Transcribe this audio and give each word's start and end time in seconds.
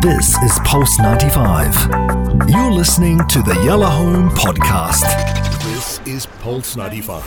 This 0.00 0.36
is 0.42 0.58
Pulse 0.64 0.98
95. 0.98 2.48
You're 2.48 2.70
listening 2.72 3.18
to 3.28 3.42
the 3.42 3.60
Yellow 3.64 3.86
Home 3.86 4.30
Podcast. 4.30 5.02
This 5.64 6.00
is 6.06 6.26
Pulse 6.40 6.76
95 6.76 7.22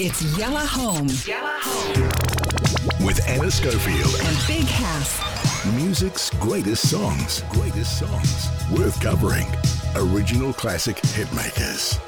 It's 0.00 0.22
Yella 0.38 0.60
Home 0.60 1.08
Yellow 1.26 1.58
Home. 1.60 3.06
with 3.06 3.20
Anna 3.28 3.50
Schofield. 3.50 4.14
and 4.24 4.46
Big 4.46 4.66
House. 4.66 5.20
Music's 5.74 6.30
greatest 6.40 6.88
songs. 6.90 7.42
Greatest 7.50 7.98
songs. 7.98 8.48
Worth 8.72 9.00
covering. 9.00 9.46
Original 9.96 10.52
classic 10.52 10.96
hitmakers. 10.96 11.98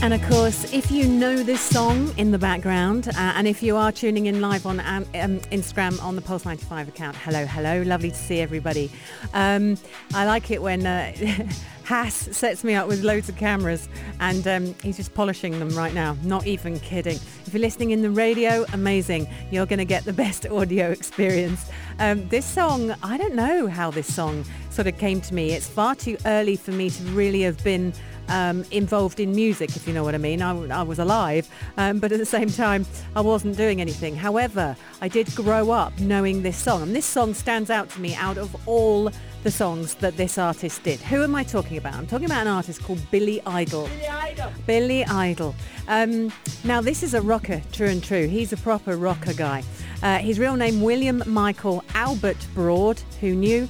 And 0.00 0.14
of 0.14 0.22
course, 0.30 0.72
if 0.72 0.92
you 0.92 1.08
know 1.08 1.42
this 1.42 1.60
song 1.60 2.14
in 2.16 2.30
the 2.30 2.38
background, 2.38 3.08
uh, 3.08 3.12
and 3.16 3.48
if 3.48 3.64
you 3.64 3.76
are 3.76 3.90
tuning 3.90 4.26
in 4.26 4.40
live 4.40 4.64
on 4.64 4.78
um, 4.78 5.04
um, 5.16 5.40
Instagram 5.50 6.00
on 6.02 6.14
the 6.14 6.22
Pulse 6.22 6.44
95 6.44 6.88
account, 6.88 7.16
hello, 7.16 7.44
hello, 7.44 7.82
lovely 7.82 8.10
to 8.10 8.16
see 8.16 8.40
everybody. 8.40 8.92
Um, 9.34 9.76
I 10.14 10.24
like 10.24 10.52
it 10.52 10.62
when 10.62 10.86
uh, 10.86 11.12
Haas 11.84 12.14
sets 12.14 12.62
me 12.62 12.74
up 12.74 12.86
with 12.86 13.02
loads 13.02 13.28
of 13.28 13.36
cameras 13.36 13.88
and 14.20 14.46
um, 14.46 14.74
he's 14.84 14.96
just 14.98 15.14
polishing 15.14 15.58
them 15.58 15.70
right 15.70 15.92
now, 15.92 16.16
not 16.22 16.46
even 16.46 16.78
kidding. 16.78 17.18
If 17.46 17.52
you're 17.52 17.60
listening 17.60 17.90
in 17.90 18.00
the 18.00 18.10
radio, 18.10 18.64
amazing. 18.72 19.26
You're 19.50 19.66
going 19.66 19.80
to 19.80 19.84
get 19.84 20.04
the 20.04 20.12
best 20.24 20.46
audio 20.46 20.90
experience. 20.90 21.68
Um, 21.98 22.28
this 22.28 22.46
song, 22.46 22.94
I 23.02 23.18
don't 23.18 23.34
know 23.34 23.66
how 23.66 23.90
this 23.90 24.14
song 24.14 24.44
sort 24.70 24.86
of 24.86 24.96
came 24.96 25.20
to 25.22 25.34
me. 25.34 25.50
It's 25.50 25.66
far 25.66 25.96
too 25.96 26.16
early 26.24 26.54
for 26.54 26.70
me 26.70 26.88
to 26.88 27.02
really 27.04 27.42
have 27.42 27.62
been 27.64 27.92
um, 28.28 28.64
involved 28.70 29.20
in 29.20 29.32
music, 29.32 29.76
if 29.76 29.86
you 29.86 29.92
know 29.92 30.04
what 30.04 30.14
I 30.14 30.18
mean. 30.18 30.42
I, 30.42 30.80
I 30.80 30.82
was 30.82 30.98
alive, 30.98 31.48
um, 31.76 31.98
but 31.98 32.12
at 32.12 32.18
the 32.18 32.26
same 32.26 32.50
time, 32.50 32.86
I 33.16 33.20
wasn't 33.20 33.56
doing 33.56 33.80
anything. 33.80 34.16
However, 34.16 34.76
I 35.00 35.08
did 35.08 35.34
grow 35.34 35.70
up 35.70 35.98
knowing 36.00 36.42
this 36.42 36.56
song, 36.56 36.82
and 36.82 36.94
this 36.94 37.06
song 37.06 37.34
stands 37.34 37.70
out 37.70 37.90
to 37.90 38.00
me 38.00 38.14
out 38.14 38.38
of 38.38 38.54
all 38.66 39.10
the 39.44 39.50
songs 39.50 39.94
that 39.96 40.16
this 40.16 40.36
artist 40.36 40.82
did. 40.82 41.00
Who 41.00 41.22
am 41.22 41.34
I 41.34 41.44
talking 41.44 41.76
about? 41.76 41.94
I'm 41.94 42.06
talking 42.06 42.26
about 42.26 42.42
an 42.42 42.48
artist 42.48 42.82
called 42.82 43.00
Billy 43.10 43.40
Idol. 43.46 43.86
Billy 43.86 44.08
Idol. 44.08 44.52
Billy 44.66 45.04
Idol. 45.04 45.54
Um, 45.86 46.32
now, 46.64 46.80
this 46.80 47.02
is 47.02 47.14
a 47.14 47.22
rocker, 47.22 47.62
true 47.72 47.88
and 47.88 48.02
true. 48.02 48.26
He's 48.26 48.52
a 48.52 48.56
proper 48.56 48.96
rocker 48.96 49.32
guy. 49.32 49.62
Uh, 50.02 50.18
his 50.18 50.38
real 50.38 50.56
name, 50.56 50.80
William 50.80 51.22
Michael 51.26 51.84
Albert 51.94 52.46
Broad, 52.54 53.00
who 53.20 53.34
knew? 53.34 53.68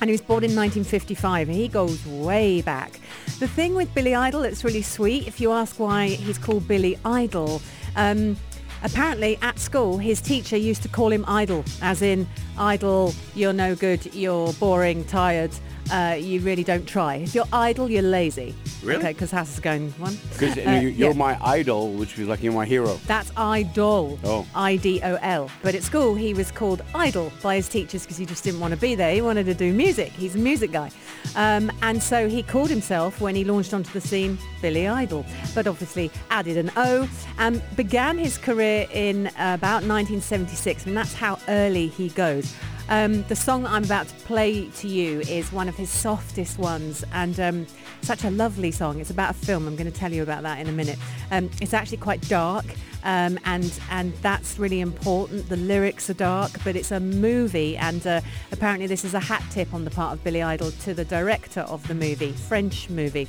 And 0.00 0.08
he 0.08 0.12
was 0.12 0.20
born 0.20 0.44
in 0.44 0.56
1955. 0.56 1.48
He 1.48 1.68
goes 1.68 2.04
way 2.06 2.62
back. 2.62 3.00
The 3.38 3.48
thing 3.48 3.74
with 3.74 3.92
Billy 3.94 4.14
Idol 4.14 4.42
that's 4.42 4.64
really 4.64 4.82
sweet, 4.82 5.26
if 5.26 5.40
you 5.40 5.52
ask 5.52 5.78
why 5.78 6.08
he's 6.08 6.38
called 6.38 6.66
Billy 6.66 6.98
Idol, 7.04 7.60
um, 7.96 8.36
apparently 8.82 9.38
at 9.42 9.58
school 9.58 9.98
his 9.98 10.20
teacher 10.20 10.56
used 10.56 10.82
to 10.82 10.88
call 10.88 11.12
him 11.12 11.24
Idol, 11.26 11.64
as 11.82 12.02
in 12.02 12.26
idle, 12.58 13.14
you're 13.34 13.52
no 13.52 13.74
good, 13.74 14.14
you're 14.14 14.52
boring, 14.54 15.04
tired, 15.04 15.50
uh, 15.92 16.16
you 16.18 16.40
really 16.40 16.64
don't 16.64 16.86
try. 16.86 17.16
If 17.16 17.34
you're 17.34 17.44
idle, 17.52 17.90
you're 17.90 18.02
lazy. 18.02 18.54
Really? 18.82 18.98
Okay, 18.98 19.12
because 19.12 19.30
Hass 19.30 19.52
is 19.52 19.60
going 19.60 19.90
one. 19.92 20.16
Because 20.32 20.56
Uh, 20.56 20.80
you, 20.82 20.88
you're 20.88 21.10
yeah. 21.10 21.16
my 21.16 21.38
idol, 21.44 21.92
which 21.92 22.16
means 22.16 22.28
like 22.28 22.42
you're 22.42 22.52
my 22.52 22.64
hero. 22.64 22.98
That's 23.06 23.30
Idol. 23.36 24.18
Oh. 24.24 24.46
I-D-O-L. 24.54 25.50
But 25.62 25.74
at 25.74 25.82
school, 25.82 26.14
he 26.14 26.32
was 26.32 26.50
called 26.50 26.82
Idol 26.94 27.32
by 27.42 27.56
his 27.56 27.68
teachers 27.68 28.02
because 28.02 28.16
he 28.16 28.24
just 28.24 28.42
didn't 28.44 28.60
want 28.60 28.72
to 28.72 28.80
be 28.80 28.94
there. 28.94 29.12
He 29.12 29.20
wanted 29.20 29.44
to 29.46 29.54
do 29.54 29.72
music. 29.72 30.12
He's 30.12 30.34
a 30.34 30.38
music 30.38 30.72
guy. 30.72 30.90
Um, 31.36 31.70
and 31.82 32.02
so 32.02 32.28
he 32.28 32.42
called 32.42 32.70
himself, 32.70 33.20
when 33.20 33.34
he 33.34 33.44
launched 33.44 33.74
onto 33.74 33.92
the 33.92 34.00
scene, 34.00 34.38
Billy 34.62 34.88
Idol. 34.88 35.26
But 35.54 35.66
obviously 35.66 36.10
added 36.30 36.56
an 36.56 36.70
O 36.76 37.08
and 37.38 37.62
began 37.76 38.16
his 38.16 38.38
career 38.38 38.86
in 38.92 39.26
about 39.36 39.82
1976. 39.84 40.86
And 40.86 40.96
that's 40.96 41.12
how 41.14 41.38
early 41.48 41.88
he 41.88 42.08
goes. 42.10 42.54
Um, 42.90 43.22
the 43.28 43.36
song 43.36 43.66
I'm 43.66 43.84
about 43.84 44.08
to 44.08 44.14
play 44.26 44.68
to 44.68 44.88
you 44.88 45.20
is 45.20 45.52
one 45.52 45.68
of 45.68 45.76
his 45.76 45.88
softest 45.88 46.58
ones 46.58 47.04
and 47.12 47.38
um, 47.38 47.66
such 48.02 48.24
a 48.24 48.30
lovely 48.32 48.72
song. 48.72 48.98
It's 48.98 49.10
about 49.10 49.30
a 49.30 49.34
film. 49.34 49.68
I'm 49.68 49.76
going 49.76 49.90
to 49.90 49.96
tell 49.96 50.12
you 50.12 50.24
about 50.24 50.42
that 50.42 50.58
in 50.58 50.68
a 50.68 50.72
minute. 50.72 50.98
Um, 51.30 51.50
it's 51.60 51.72
actually 51.72 51.98
quite 51.98 52.20
dark 52.28 52.64
um, 53.04 53.38
and 53.44 53.78
and 53.92 54.12
that's 54.22 54.58
really 54.58 54.80
important. 54.80 55.48
The 55.48 55.56
lyrics 55.56 56.10
are 56.10 56.14
dark, 56.14 56.50
but 56.64 56.74
it's 56.74 56.90
a 56.90 56.98
movie 56.98 57.76
and 57.76 58.04
uh, 58.04 58.22
apparently 58.50 58.88
this 58.88 59.04
is 59.04 59.14
a 59.14 59.20
hat 59.20 59.44
tip 59.52 59.72
on 59.72 59.84
the 59.84 59.90
part 59.92 60.14
of 60.14 60.24
Billy 60.24 60.42
Idol 60.42 60.72
to 60.72 60.92
the 60.92 61.04
director 61.04 61.60
of 61.60 61.86
the 61.86 61.94
movie, 61.94 62.32
French 62.32 62.90
movie. 62.90 63.28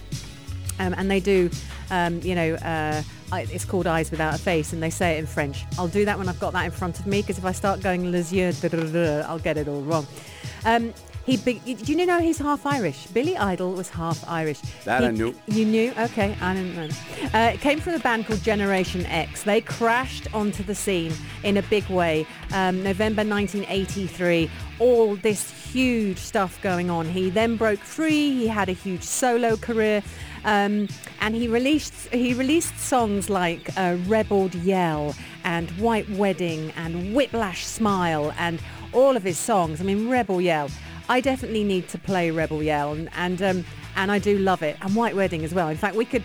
Um, 0.80 0.94
and 0.98 1.10
they 1.10 1.20
do, 1.20 1.50
um, 1.90 2.20
you 2.22 2.36
know, 2.36 2.56
uh, 2.56 3.02
it's 3.34 3.66
called 3.66 3.88
Eyes 3.88 4.12
Without 4.12 4.34
a 4.36 4.38
Face, 4.38 4.74
and 4.74 4.82
they 4.84 4.90
say 4.90 5.16
it 5.16 5.20
in 5.20 5.26
French. 5.28 5.64
I'll 5.78 5.88
do 5.88 6.06
that 6.06 6.18
when 6.18 6.28
I've 6.28 6.40
got 6.40 6.54
that 6.54 6.66
in 6.66 6.72
front 6.72 7.00
of 7.00 7.08
me, 7.08 7.22
because 7.22 7.38
if 7.38 7.46
I 7.46 7.52
start 7.52 7.82
going 7.82 8.12
les 8.12 8.32
yeux, 8.34 8.54
I'll 9.28 9.40
get 9.40 9.58
it 9.58 9.68
all 9.68 9.82
wrong. 9.82 10.06
Um, 10.66 10.94
he, 11.26 11.38
be- 11.38 11.60
do 11.76 11.94
you 11.94 12.06
know 12.06 12.20
he's 12.20 12.40
half 12.40 12.66
Irish? 12.66 13.06
Billy 13.08 13.38
Idol 13.38 13.74
was 13.74 13.90
half 13.90 14.28
Irish. 14.28 14.60
That 14.86 15.02
He- 15.02 15.08
I 15.08 15.12
knew. 15.12 15.36
You 15.48 15.66
knew? 15.66 15.94
Okay, 15.98 16.36
I 16.42 16.54
didn't 16.56 16.76
know. 16.76 16.90
Uh, 17.34 17.52
it 17.54 17.62
came 17.62 17.80
from 17.80 17.94
a 17.94 18.00
band 18.00 18.26
called 18.26 18.42
Generation 18.42 19.06
X. 19.06 19.44
They 19.44 19.62
crashed 19.62 20.34
onto 20.34 20.64
the 20.64 20.74
scene 20.74 21.14
in 21.44 21.58
a 21.58 21.62
big 21.64 21.88
way. 21.90 22.26
Um, 22.54 22.82
November 22.84 23.24
1983. 23.24 24.50
All 24.82 25.16
this 25.16 25.52
huge 25.72 26.18
stuff 26.18 26.60
going 26.64 26.90
on. 26.90 27.08
He 27.08 27.30
then 27.30 27.56
broke 27.56 27.80
free. 27.80 28.34
He 28.34 28.48
had 28.48 28.68
a 28.68 28.74
huge 28.74 29.04
solo 29.04 29.56
career. 29.56 30.02
Um, 30.44 30.88
and 31.20 31.36
he 31.36 31.48
released 31.48 31.94
he 32.12 32.34
released 32.34 32.80
songs 32.80 33.30
like 33.30 33.70
uh, 33.78 33.96
Yell 34.64 35.16
and 35.44 35.70
White 35.72 36.10
Wedding 36.10 36.74
and 36.76 37.14
Whiplash 37.14 37.66
Smile 37.66 38.34
and 38.40 38.60
all 38.92 39.16
of 39.16 39.24
his 39.24 39.38
songs. 39.38 39.82
I 39.82 39.84
mean, 39.84 40.10
Rebel 40.10 40.42
Yell. 40.42 40.70
I 41.10 41.22
definitely 41.22 41.64
need 41.64 41.88
to 41.90 41.98
play 42.00 42.32
Rebel 42.32 42.64
Yell 42.64 42.94
and 42.94 43.10
and, 43.16 43.42
um, 43.42 43.66
and 43.96 44.12
I 44.12 44.18
do 44.18 44.38
love 44.38 44.64
it 44.64 44.78
and 44.82 44.96
White 44.96 45.16
Wedding 45.16 45.44
as 45.44 45.54
well. 45.54 45.70
In 45.70 45.78
fact, 45.78 45.96
we 45.96 46.06
could 46.06 46.24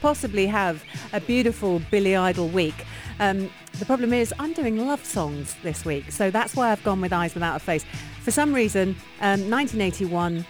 possibly 0.00 0.46
have 0.46 0.82
a 1.12 1.20
beautiful 1.20 1.82
Billy 1.90 2.16
Idol 2.16 2.48
week. 2.48 2.86
Um, 3.20 3.50
the 3.78 3.84
problem 3.84 4.12
is 4.12 4.34
I'm 4.38 4.52
doing 4.52 4.84
love 4.86 5.04
songs 5.04 5.54
this 5.62 5.84
week, 5.84 6.10
so 6.10 6.30
that's 6.30 6.56
why 6.56 6.72
I've 6.72 6.82
gone 6.82 7.00
with 7.00 7.12
Eyes 7.12 7.34
Without 7.34 7.56
a 7.56 7.60
Face. 7.60 7.84
For 8.22 8.30
some 8.30 8.52
reason, 8.52 8.90
um, 9.20 9.48
1981. 9.50 10.44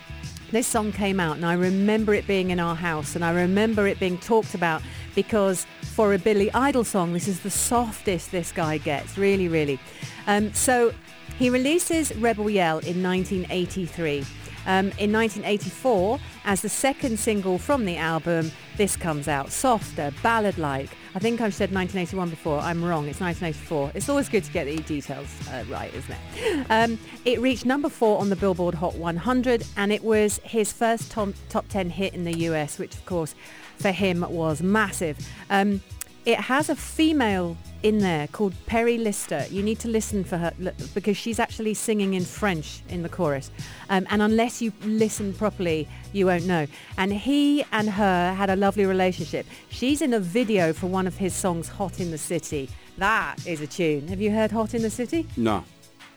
This 0.51 0.67
song 0.67 0.93
came 0.93 1.21
out 1.21 1.37
and 1.37 1.45
I 1.45 1.53
remember 1.53 2.15
it 2.15 2.27
being 2.27 2.49
in 2.49 2.59
our 2.59 2.75
house 2.75 3.15
and 3.15 3.23
I 3.23 3.33
remember 3.33 3.87
it 3.87 4.01
being 4.01 4.17
talked 4.17 4.55
about 4.55 4.81
because 5.15 5.67
for 5.83 6.15
a 6.15 6.19
Billy 6.19 6.51
Idol 6.55 6.85
song, 6.85 7.13
this 7.13 7.29
is 7.29 7.41
the 7.41 7.51
softest 7.51 8.31
this 8.31 8.51
guy 8.51 8.79
gets, 8.79 9.19
really, 9.19 9.47
really. 9.47 9.79
Um, 10.27 10.51
so 10.55 10.95
he 11.39 11.51
releases 11.51 12.17
Rebel 12.17 12.49
Yell 12.49 12.79
in 12.79 13.03
1983. 13.03 14.21
Um, 14.67 14.87
in 14.99 15.13
1984, 15.13 16.19
as 16.49 16.63
the 16.63 16.69
second 16.71 17.19
single 17.19 17.59
from 17.59 17.85
the 17.85 17.99
album, 17.99 18.51
this 18.79 18.97
comes 18.97 19.29
out, 19.29 19.53
softer, 19.53 20.11
ballad-like. 20.23 20.89
I 21.15 21.19
think 21.19 21.43
I've 21.43 21.53
said 21.53 21.71
1981 21.71 22.31
before. 22.31 22.59
I'm 22.61 22.83
wrong. 22.83 23.07
It's 23.07 23.21
1984. 23.21 23.93
It's 23.95 24.09
always 24.09 24.31
good 24.31 24.45
to 24.45 24.51
get 24.51 24.65
the 24.65 24.79
details 24.79 25.29
uh, 25.51 25.65
right, 25.69 25.93
isn't 25.93 26.11
it? 26.11 26.67
Um, 26.71 26.99
it 27.27 27.39
reached 27.43 27.67
number 27.67 27.91
four 27.91 28.19
on 28.19 28.31
the 28.31 28.37
Billboard 28.37 28.75
Hot 28.77 28.95
100, 28.95 29.67
and 29.77 29.93
it 29.93 30.03
was 30.03 30.41
his 30.43 30.73
first 30.73 31.11
top, 31.11 31.35
top 31.51 31.69
10 31.69 31.91
hit 31.91 32.15
in 32.15 32.25
the 32.25 32.39
US, 32.47 32.79
which 32.79 32.95
of 32.95 33.05
course 33.05 33.35
for 33.77 33.91
him 33.91 34.25
was 34.31 34.63
massive. 34.63 35.19
Um, 35.51 35.83
it 36.25 36.39
has 36.39 36.69
a 36.69 36.77
female 36.77 37.57
in 37.83 37.99
there 37.99 38.27
called 38.29 38.55
Perri 38.67 38.99
Lister. 38.99 39.47
You 39.51 39.63
need 39.63 39.79
to 39.81 39.89
listen 39.89 40.25
for 40.25 40.37
her 40.37 40.53
because 40.95 41.17
she's 41.17 41.39
actually 41.39 41.75
singing 41.75 42.15
in 42.15 42.25
French 42.25 42.83
in 42.89 43.03
the 43.03 43.09
chorus. 43.09 43.51
Um, 43.89 44.07
and 44.11 44.21
unless 44.21 44.61
you 44.61 44.73
listen 44.83 45.33
properly, 45.33 45.89
you 46.13 46.27
won't 46.27 46.45
know. 46.47 46.67
And 46.97 47.13
he 47.13 47.65
and 47.73 47.89
her 47.91 48.35
had 48.35 48.51
a 48.51 48.57
lovely 48.57 48.85
relationship. 48.85 49.47
She's 49.69 50.03
in 50.03 50.13
a 50.13 50.21
video 50.21 50.73
for 50.73 50.87
one 50.89 51.07
of 51.07 51.17
his 51.17 51.35
songs, 51.35 51.69
Hot 51.69 52.01
in 52.01 52.11
the 52.11 52.19
City. 52.19 52.69
That 52.99 53.37
is 53.47 53.61
a 53.61 53.67
tune. 53.67 54.09
Have 54.09 54.21
you 54.21 54.33
heard 54.33 54.51
Hot 54.51 54.75
in 54.75 54.83
the 54.83 54.91
City? 54.91 55.27
No. 55.37 55.65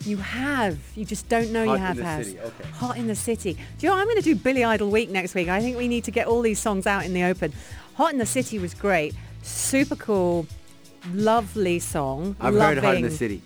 You 0.03 0.17
have. 0.17 0.79
You 0.95 1.05
just 1.05 1.29
don't 1.29 1.51
know 1.51 1.67
Hot 1.67 1.73
you 1.73 1.75
in 1.75 1.81
have. 1.81 1.97
the 1.97 2.03
Has. 2.03 2.25
City, 2.25 2.39
okay. 2.39 2.69
Hot 2.71 2.97
in 2.97 3.05
the 3.05 3.15
City. 3.15 3.53
Do 3.53 3.59
you 3.79 3.89
know, 3.89 3.95
what? 3.95 4.01
I'm 4.01 4.07
going 4.07 4.17
to 4.17 4.23
do 4.23 4.35
Billy 4.35 4.63
Idol 4.63 4.89
week 4.89 5.11
next 5.11 5.35
week. 5.35 5.47
I 5.47 5.61
think 5.61 5.77
we 5.77 5.87
need 5.87 6.03
to 6.05 6.11
get 6.11 6.25
all 6.25 6.41
these 6.41 6.59
songs 6.59 6.87
out 6.87 7.05
in 7.05 7.13
the 7.13 7.23
open. 7.23 7.53
Hot 7.95 8.11
in 8.11 8.17
the 8.17 8.25
City 8.25 8.57
was 8.57 8.73
great. 8.73 9.13
Super 9.41 9.95
cool. 9.95 10.45
Lovely 11.13 11.79
song. 11.79 12.35
I've 12.39 12.53
heard 12.53 12.77
Hot 12.79 12.95
in 12.95 13.01
the 13.03 13.11
City. 13.11 13.41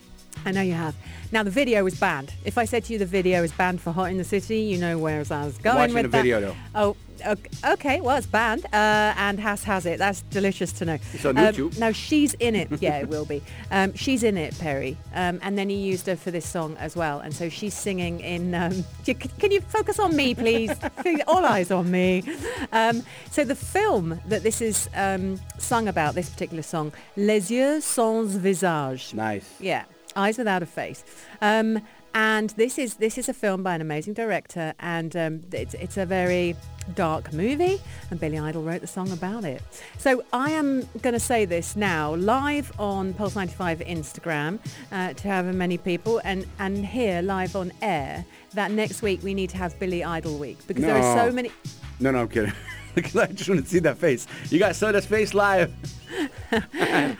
I 0.45 0.51
know 0.51 0.61
you 0.61 0.73
have. 0.73 0.95
Now 1.31 1.43
the 1.43 1.49
video 1.51 1.83
was 1.83 1.95
banned. 1.99 2.33
If 2.45 2.57
I 2.57 2.65
said 2.65 2.83
to 2.85 2.93
you 2.93 2.99
the 2.99 3.05
video 3.05 3.43
is 3.43 3.51
banned 3.51 3.81
for 3.81 3.91
Hot 3.91 4.11
in 4.11 4.17
the 4.17 4.23
City, 4.23 4.59
you 4.59 4.77
know 4.77 4.97
where 4.97 5.17
I 5.29 5.45
was 5.45 5.57
going 5.57 5.75
watching 5.77 5.93
with 5.95 6.03
the 6.03 6.09
that. 6.09 6.17
video, 6.21 6.39
though. 6.41 6.55
Oh, 6.75 6.95
ok- 7.25 7.49
okay. 7.73 8.01
Well, 8.01 8.15
it's 8.17 8.27
banned, 8.27 8.65
uh, 8.67 9.13
and 9.17 9.39
Has 9.39 9.63
has 9.63 9.85
it. 9.87 9.97
That's 9.97 10.21
delicious 10.29 10.71
to 10.73 10.85
know. 10.85 10.97
It's 11.13 11.25
on 11.25 11.37
Um, 11.37 11.45
YouTube. 11.53 11.79
No, 11.79 11.91
she's 11.91 12.35
in 12.35 12.55
it. 12.55 12.69
Yeah, 12.81 12.99
it 12.99 13.07
will 13.09 13.25
be. 13.25 13.41
Um, 13.71 13.93
she's 13.95 14.21
in 14.23 14.37
it, 14.37 14.57
Perri. 14.59 14.97
Um, 15.15 15.39
and 15.41 15.57
then 15.57 15.69
he 15.69 15.77
used 15.77 16.05
her 16.07 16.15
for 16.15 16.29
this 16.29 16.45
song 16.45 16.77
as 16.79 16.95
well. 16.95 17.19
And 17.21 17.33
so 17.33 17.49
she's 17.49 17.73
singing 17.73 18.19
in. 18.19 18.53
Um, 18.53 18.83
can 19.39 19.51
you 19.51 19.61
focus 19.61 19.97
on 19.97 20.15
me, 20.15 20.35
please? 20.35 20.71
All 21.27 21.43
eyes 21.43 21.71
on 21.71 21.89
me. 21.89 22.23
Um, 22.71 23.01
so 23.31 23.43
the 23.43 23.55
film 23.55 24.21
that 24.27 24.43
this 24.43 24.61
is 24.61 24.89
um, 24.95 25.39
sung 25.57 25.87
about, 25.87 26.13
this 26.13 26.29
particular 26.29 26.61
song, 26.63 26.91
Les 27.17 27.49
yeux 27.49 27.81
sans 27.81 28.35
visage. 28.35 29.13
Nice. 29.15 29.45
Yeah, 29.59 29.83
eyes 30.15 30.37
without 30.37 30.63
a 30.63 30.65
face. 30.65 31.03
Um, 31.41 31.81
And 32.15 32.51
this 32.51 32.77
is 32.79 32.93
this 32.95 33.17
is 33.17 33.27
a 33.27 33.33
film 33.33 33.61
by 33.61 33.75
an 33.75 33.81
amazing 33.81 34.13
director, 34.13 34.73
and 34.79 35.13
um, 35.17 35.41
it's 35.51 35.73
it's 35.73 35.97
a 35.97 36.05
very 36.05 36.55
dark 36.93 37.33
movie, 37.33 37.77
and 38.09 38.17
Billy 38.21 38.39
Idol 38.39 38.63
wrote 38.63 38.79
the 38.79 38.87
song 38.87 39.11
about 39.11 39.43
it. 39.43 39.61
So 39.97 40.23
I 40.31 40.51
am 40.51 40.87
going 41.01 41.11
to 41.13 41.19
say 41.19 41.43
this 41.43 41.75
now 41.75 42.15
live 42.15 42.71
on 42.79 43.13
Pulse 43.15 43.35
95 43.35 43.79
Instagram 43.79 44.59
uh, 44.93 45.11
to 45.13 45.27
however 45.27 45.51
many 45.51 45.77
people, 45.77 46.21
and 46.23 46.45
and 46.57 46.85
here 46.85 47.21
live 47.21 47.53
on 47.57 47.73
air 47.81 48.23
that 48.53 48.71
next 48.71 49.01
week 49.01 49.21
we 49.21 49.33
need 49.33 49.49
to 49.49 49.57
have 49.57 49.77
Billy 49.77 50.01
Idol 50.01 50.37
week 50.37 50.59
because 50.67 50.85
there 50.85 50.95
are 50.95 51.17
so 51.27 51.33
many. 51.33 51.51
No, 51.99 52.11
no, 52.11 52.21
I'm 52.21 52.29
kidding. 52.29 52.53
I 52.97 53.27
just 53.33 53.49
want 53.49 53.61
to 53.61 53.67
see 53.69 53.79
that 53.79 53.97
face. 53.97 54.25
You 54.49 54.59
guys 54.59 54.77
saw 54.77 54.89
that 54.93 55.03
face 55.03 55.33
live. 55.33 55.69
and 56.51 57.17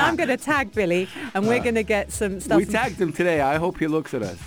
I'm 0.00 0.16
going 0.16 0.28
to 0.28 0.36
tag 0.36 0.72
Billy, 0.72 1.08
and 1.34 1.46
we're 1.46 1.62
going 1.62 1.74
to 1.74 1.82
get 1.82 2.12
some 2.12 2.40
stuff. 2.40 2.58
We 2.58 2.64
tagged 2.64 3.00
him 3.00 3.12
today. 3.12 3.40
I 3.40 3.56
hope 3.56 3.78
he 3.78 3.86
looks 3.86 4.14
at 4.14 4.22
us. 4.22 4.38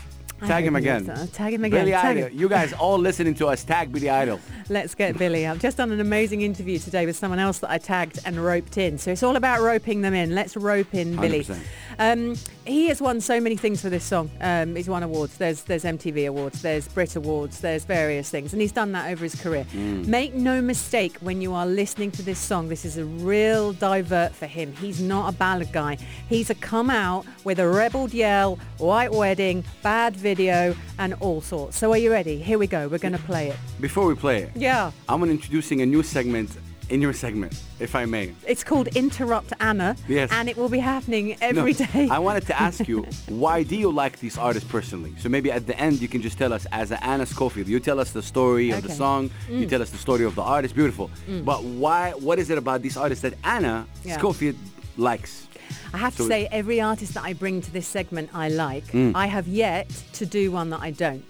Tag 0.46 0.66
him 0.66 0.76
again. 0.76 1.06
looks 1.06 1.20
at 1.20 1.24
us. 1.24 1.32
Tag 1.32 1.54
him 1.54 1.64
again. 1.64 1.86
Billy 1.86 1.92
Tag 1.92 2.18
Idol. 2.18 2.30
him. 2.30 2.40
You 2.40 2.50
guys 2.50 2.74
all 2.74 3.00
listening 3.00 3.34
to 3.36 3.48
us. 3.48 3.64
Tag 3.64 3.92
Billy 3.92 4.10
Idol. 4.10 4.40
Let's 4.70 4.94
get 4.94 5.18
Billy. 5.18 5.48
I've 5.48 5.60
just 5.60 5.78
done 5.78 5.92
an 5.92 6.00
amazing 6.00 6.42
interview 6.42 6.78
today 6.78 7.06
with 7.06 7.16
someone 7.16 7.40
else 7.40 7.60
that 7.60 7.72
I 7.72 7.80
tagged 7.80 8.20
and 8.26 8.44
roped 8.44 8.78
in. 8.78 8.98
So 9.00 9.12
it's 9.12 9.24
all 9.24 9.36
about 9.36 9.62
roping 9.62 10.02
them 10.02 10.14
in. 10.14 10.36
Let's 10.36 10.56
rope 10.56 10.94
in 10.94 11.16
Billy. 11.16 11.44
100%. 11.44 11.58
Um, 12.00 12.36
he 12.66 12.88
has 12.88 13.02
won 13.02 13.22
so 13.22 13.40
many 13.40 13.56
things 13.56 13.82
for 13.82 13.90
this 13.90 14.04
song. 14.04 14.30
Um, 14.42 14.76
he's 14.76 14.90
won 14.90 15.02
awards. 15.04 15.38
There's 15.38 15.64
there's 15.64 15.84
MTV 15.84 16.28
awards. 16.28 16.62
There's 16.62 16.88
Brit 16.88 17.16
awards. 17.16 17.60
There's 17.60 17.86
various 17.86 18.30
things, 18.30 18.54
and 18.54 18.62
he's 18.62 18.72
done 18.72 18.92
that 18.92 19.10
over 19.12 19.24
his 19.24 19.36
career. 19.36 19.66
Mm. 19.74 20.06
Make 20.08 20.34
no 20.34 20.62
mistake 20.62 21.18
when 21.22 21.42
you 21.42 21.54
are 21.54 21.66
listening 21.66 22.12
to 22.12 22.22
this 22.22 22.40
song. 22.40 22.68
This 22.70 22.86
is 22.86 22.98
a 22.98 23.06
real 23.06 23.74
divert 23.74 24.34
for 24.36 24.46
him. 24.48 24.74
He's 24.74 25.02
not 25.02 25.34
a 25.34 25.38
ballad 25.38 25.72
guy. 25.72 25.98
He's 26.30 26.50
a 26.50 26.56
come 26.56 26.90
out 26.90 27.26
with 27.44 27.60
a 27.60 27.68
rebel 27.68 28.10
yell, 28.10 28.60
white 28.78 29.12
wedding, 29.12 29.64
bad 29.82 30.16
video, 30.16 30.76
and 31.00 31.14
all 31.20 31.42
sorts. 31.42 31.78
So 31.78 31.92
are 31.94 31.98
you 31.98 32.12
ready? 32.12 32.38
Here 32.38 32.58
we 32.60 32.68
go. 32.68 32.88
We're 32.88 32.98
going 33.00 33.14
to 33.14 33.20
play 33.20 33.50
it. 33.50 33.58
Before 33.80 34.06
we 34.08 34.16
play 34.16 34.44
it, 34.44 34.52
Yeah. 34.56 34.92
I'm 35.10 35.24
introducing 35.24 35.82
a 35.82 35.86
new 35.86 36.04
segment 36.04 36.52
in 36.90 37.02
your 37.02 37.14
segment, 37.14 37.54
if 37.80 37.96
I 37.96 38.06
may. 38.06 38.34
It's 38.46 38.64
called 38.64 38.88
Interrupt 38.96 39.52
Anna. 39.60 39.96
Yes. 40.08 40.30
And 40.32 40.48
it 40.50 40.56
will 40.58 40.70
be 40.70 40.80
happening 40.80 41.36
every 41.42 41.74
No, 41.74 41.86
day. 41.86 42.08
I 42.10 42.20
wanted 42.20 42.46
to 42.48 42.60
ask 42.62 42.88
you, 42.88 43.04
why 43.28 43.64
do 43.64 43.76
you 43.76 43.92
like 43.92 44.20
these 44.20 44.38
artists 44.38 44.70
personally? 44.70 45.14
So 45.20 45.30
maybe 45.30 45.52
at 45.52 45.68
the 45.68 45.78
end 45.80 46.02
you 46.02 46.08
can 46.08 46.22
just 46.22 46.38
tell 46.38 46.54
us, 46.54 46.66
as 46.72 46.92
an 46.92 47.00
Anna 47.02 47.26
Schofield, 47.26 47.68
you 47.68 47.80
tell 47.80 48.00
us 48.00 48.12
the 48.12 48.22
story 48.22 48.72
of 48.72 48.82
the 48.84 48.88
Okay. 48.88 48.94
Mm. 48.94 48.98
song, 48.98 49.32
you 49.50 49.66
tell 49.66 49.82
us 49.82 49.90
the 49.90 49.98
story 49.98 50.24
of 50.24 50.36
the 50.36 50.42
artist, 50.42 50.76
beautiful. 50.76 51.10
But 51.44 51.64
why? 51.64 52.12
What 52.12 52.40
is 52.40 52.50
it 52.50 52.58
about 52.58 52.82
these 52.82 52.98
artists 52.98 53.22
that 53.24 53.34
Anna 53.44 53.86
Yeah. 54.04 54.18
Schofield 54.18 54.56
likes? 54.98 55.48
I 55.94 55.98
have 55.98 56.16
to 56.18 56.24
say, 56.24 56.48
every 56.52 56.80
artist 56.80 57.14
that 57.16 57.24
I 57.26 57.34
bring 57.34 57.62
to 57.62 57.72
this 57.72 57.88
segment, 57.88 58.30
I 58.34 58.48
like. 58.50 58.86
Mm. 58.94 59.12
I 59.16 59.28
have 59.28 59.48
yet 59.48 59.90
to 60.14 60.26
do 60.26 60.52
one 60.52 60.70
that 60.70 60.80
I 60.82 60.92
don't. 60.92 61.24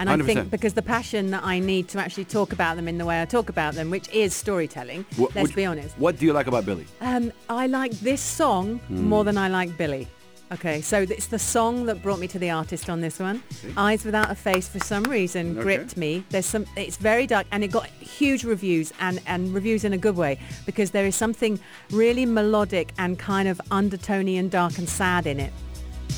And 0.00 0.08
I 0.08 0.16
100%. 0.16 0.24
think 0.24 0.50
because 0.50 0.72
the 0.72 0.82
passion 0.82 1.30
that 1.32 1.42
I 1.44 1.58
need 1.58 1.88
to 1.88 1.98
actually 1.98 2.24
talk 2.24 2.52
about 2.54 2.76
them 2.76 2.88
in 2.88 2.96
the 2.96 3.04
way 3.04 3.20
I 3.20 3.26
talk 3.26 3.50
about 3.50 3.74
them, 3.74 3.90
which 3.90 4.08
is 4.08 4.34
storytelling, 4.34 5.04
Wha- 5.18 5.28
let's 5.34 5.52
be 5.52 5.66
honest. 5.66 5.96
What 5.98 6.18
do 6.18 6.24
you 6.24 6.32
like 6.32 6.46
about 6.46 6.64
Billy? 6.64 6.86
Um, 7.02 7.30
I 7.50 7.66
like 7.66 7.92
this 8.00 8.22
song 8.22 8.78
Hmm. 8.88 9.02
more 9.08 9.24
than 9.24 9.36
I 9.36 9.48
like 9.48 9.76
Billy. 9.76 10.08
Okay, 10.52 10.80
so 10.80 11.02
it's 11.02 11.26
the 11.28 11.38
song 11.38 11.84
that 11.86 12.02
brought 12.02 12.18
me 12.18 12.26
to 12.28 12.38
the 12.38 12.50
artist 12.50 12.90
on 12.90 13.00
this 13.02 13.20
one. 13.20 13.40
Eyes 13.76 14.04
Without 14.04 14.30
a 14.32 14.34
Face, 14.34 14.66
for 14.66 14.80
some 14.80 15.04
reason, 15.04 15.52
Okay. 15.52 15.62
gripped 15.62 15.96
me. 15.96 16.24
There's 16.30 16.46
some. 16.46 16.64
It's 16.76 16.96
very 16.96 17.24
dark, 17.28 17.46
and 17.52 17.62
it 17.62 17.70
got 17.70 17.86
huge 18.00 18.42
reviews, 18.42 18.92
and 19.00 19.20
and 19.28 19.54
reviews 19.54 19.84
in 19.84 19.92
a 19.92 19.98
good 19.98 20.16
way 20.16 20.40
because 20.66 20.90
there 20.90 21.06
is 21.06 21.14
something 21.14 21.60
really 21.92 22.26
melodic 22.26 22.88
and 22.98 23.16
kind 23.16 23.46
of 23.48 23.60
undertony 23.70 24.38
and 24.40 24.50
dark 24.50 24.76
and 24.78 24.88
sad 24.88 25.26
in 25.26 25.38
it. 25.38 25.52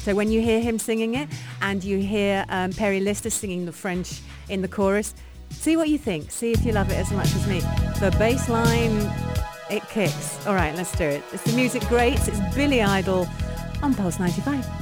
So 0.03 0.17
when 0.17 0.33
you 0.33 0.41
hear 0.41 0.59
him 0.59 0.81
singing 0.81 1.15
it, 1.15 1.29
and 1.61 1.85
you 1.85 1.99
hear 1.99 2.45
um, 2.49 2.73
Perri 2.73 2.99
Lister 2.99 3.31
singing 3.31 3.67
the 3.67 3.73
French 3.73 4.21
in 4.49 4.61
the 4.61 4.67
chorus, 4.67 5.15
see 5.51 5.77
what 5.77 5.91
you 5.91 5.97
think. 5.97 6.33
See 6.33 6.51
if 6.51 6.67
you 6.67 6.73
love 6.73 6.91
it 6.91 6.97
as 6.97 7.13
much 7.13 7.33
as 7.37 7.47
me. 7.47 7.61
The 8.01 8.13
bass 8.19 8.49
line 8.49 9.09
it 9.71 9.89
kicks. 9.89 10.45
All 10.45 10.55
right, 10.55 10.75
let's 10.75 10.91
do 10.97 11.05
it. 11.05 11.23
It's 11.33 11.45
the 11.45 11.53
music 11.53 11.83
greats. 11.85 12.27
It's 12.27 12.41
Billy 12.57 12.83
Idol 12.83 13.29
on 13.81 13.95
Pulse 13.95 14.19
95. 14.19 14.82